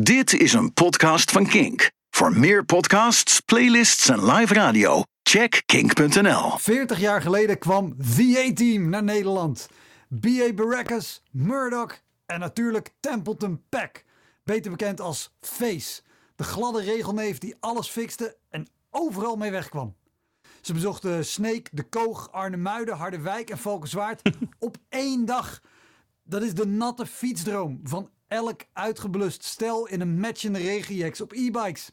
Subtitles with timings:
[0.00, 1.90] Dit is een podcast van Kink.
[2.10, 6.58] Voor meer podcasts, playlists en live radio, check kink.nl.
[6.58, 9.68] 40 jaar geleden kwam The A-Team naar Nederland.
[10.20, 10.52] B.A.
[10.54, 14.04] Baracus, Murdoch en natuurlijk Templeton Peck.
[14.44, 16.02] Beter bekend als Face.
[16.36, 19.94] De gladde regelneef die alles fixte en overal mee wegkwam.
[20.60, 24.22] Ze bezochten Sneek, De Koog, Arnhemuiden, Harderwijk en Valkenswaard
[24.58, 25.60] op één dag.
[26.22, 31.90] Dat is de natte fietsdroom van elk uitgeblust stel in een matchende regenjacks op e-bikes.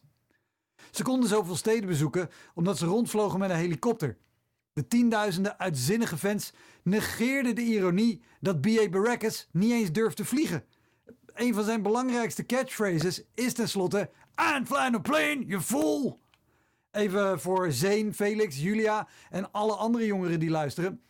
[0.92, 4.18] Ze konden zoveel steden bezoeken omdat ze rondvlogen met een helikopter.
[4.74, 8.90] De tienduizenden uitzinnige fans negeerden de ironie dat B.A.
[8.90, 10.66] Baracus niet eens durfde vliegen.
[11.34, 14.10] Een van zijn belangrijkste catchphrases is tenslotte
[14.56, 16.20] I'm flying a plane, you fool!
[16.92, 21.02] Even voor Zeen, Felix, Julia en alle andere jongeren die luisteren.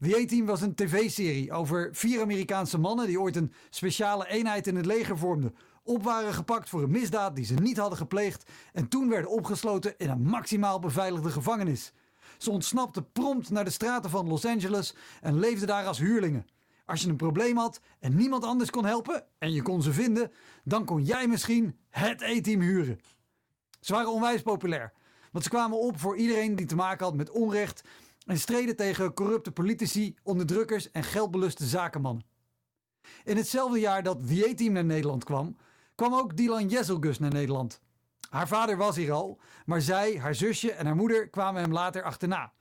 [0.00, 4.76] The A-Team was een tv-serie over vier Amerikaanse mannen die ooit een speciale eenheid in
[4.76, 5.54] het leger vormden.
[5.82, 9.94] Op waren gepakt voor een misdaad die ze niet hadden gepleegd en toen werden opgesloten
[9.96, 11.92] in een maximaal beveiligde gevangenis.
[12.36, 16.46] Ze ontsnapten prompt naar de straten van Los Angeles en leefden daar als huurlingen.
[16.86, 20.32] Als je een probleem had en niemand anders kon helpen en je kon ze vinden,
[20.64, 23.00] dan kon jij misschien het A-team huren.
[23.80, 24.92] Ze waren onwijs populair,
[25.32, 27.82] want ze kwamen op voor iedereen die te maken had met onrecht
[28.28, 32.24] en streden tegen corrupte politici, onderdrukkers en geldbeluste zakenmannen.
[33.24, 35.56] In hetzelfde jaar dat A-team naar Nederland kwam,
[35.94, 37.80] kwam ook Dylan Jezelgus naar Nederland.
[38.30, 42.02] Haar vader was hier al, maar zij, haar zusje en haar moeder kwamen hem later
[42.02, 42.52] achterna.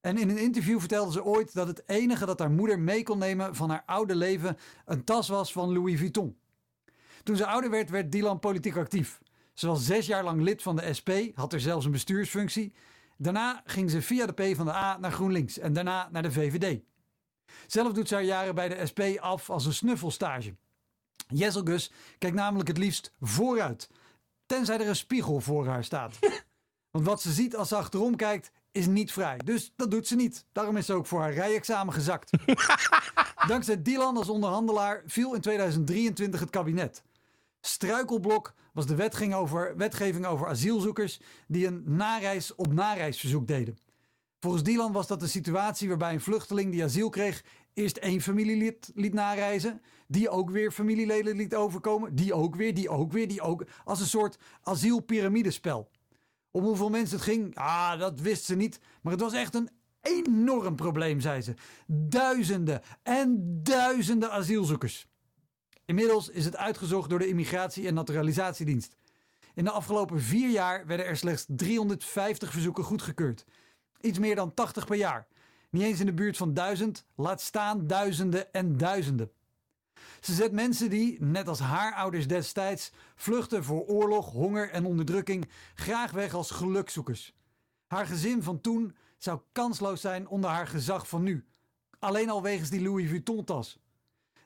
[0.00, 3.18] En in een interview vertelde ze ooit dat het enige dat haar moeder mee kon
[3.18, 6.36] nemen van haar oude leven een tas was van Louis Vuitton.
[7.22, 9.20] Toen ze ouder werd, werd Dylan politiek actief.
[9.52, 12.72] Ze was zes jaar lang lid van de SP, had er zelfs een bestuursfunctie.
[13.16, 16.32] Daarna ging ze via de P van de A naar GroenLinks en daarna naar de
[16.32, 16.80] VVD.
[17.66, 20.54] Zelf doet ze haar jaren bij de SP af als een snuffelstage.
[21.26, 23.90] Jesselgus kijkt namelijk het liefst vooruit,
[24.46, 26.18] tenzij er een spiegel voor haar staat.
[26.90, 29.36] Want wat ze ziet als ze achterom kijkt, is niet vrij.
[29.44, 30.46] Dus dat doet ze niet.
[30.52, 32.30] Daarom is ze ook voor haar rijexamen gezakt.
[33.46, 37.02] Dankzij Dylan als onderhandelaar viel in 2023 het kabinet.
[37.66, 43.76] Struikelblok was de wetgeving over, wetgeving over asielzoekers die een nareis op nareisverzoek deden.
[44.38, 47.44] Volgens Dylan was dat een situatie waarbij een vluchteling die asiel kreeg
[47.74, 52.88] eerst één familielid liet nareizen, die ook weer familieleden liet overkomen, die ook weer, die
[52.88, 55.90] ook weer, die ook, als een soort asielpiramidespel.
[56.50, 59.70] Om hoeveel mensen het ging, ah, dat wist ze niet, maar het was echt een
[60.00, 61.54] enorm probleem, zei ze.
[61.86, 65.06] Duizenden en duizenden asielzoekers.
[65.84, 68.96] Inmiddels is het uitgezocht door de Immigratie- en Naturalisatiedienst.
[69.54, 73.44] In de afgelopen vier jaar werden er slechts 350 verzoeken goedgekeurd.
[74.00, 75.26] Iets meer dan 80 per jaar.
[75.70, 79.30] Niet eens in de buurt van duizend, laat staan duizenden en duizenden.
[80.20, 85.48] Ze zet mensen die, net als haar ouders destijds, vluchten voor oorlog, honger en onderdrukking,
[85.74, 87.34] graag weg als gelukzoekers.
[87.86, 91.44] Haar gezin van toen zou kansloos zijn onder haar gezag van nu.
[91.98, 93.78] Alleen al wegens die Louis Vuitton-tas.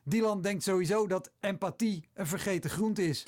[0.08, 3.24] Dylan denkt sowieso dat empathie een vergeten groente is.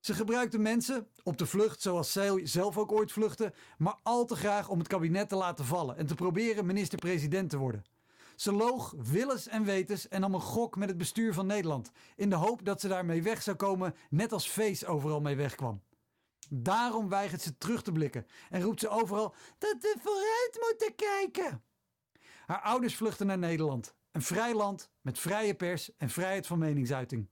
[0.00, 4.36] Ze gebruikte mensen op de vlucht, zoals zij zelf ook ooit vluchtte, maar al te
[4.36, 7.84] graag om het kabinet te laten vallen en te proberen minister-president te worden.
[8.36, 12.30] Ze loog willens en wetens en nam een gok met het bestuur van Nederland, in
[12.30, 15.82] de hoop dat ze daarmee weg zou komen, net als Face overal mee wegkwam.
[16.50, 21.62] Daarom weigert ze terug te blikken en roept ze overal dat we vooruit moeten kijken.
[22.46, 27.28] Haar ouders vluchten naar Nederland, een vrij land met vrije pers en vrijheid van meningsuiting.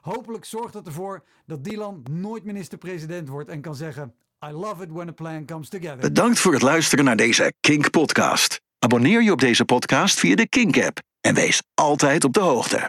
[0.00, 4.14] Hopelijk zorgt dat ervoor dat Dylan nooit minister-president wordt en kan zeggen:
[4.46, 5.98] I love it when a plan comes together.
[5.98, 8.60] Bedankt voor het luisteren naar deze Kink podcast.
[8.78, 12.86] Abonneer je op deze podcast via de Kink app en wees altijd op de hoogte.